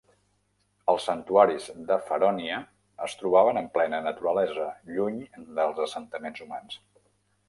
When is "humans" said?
6.47-6.79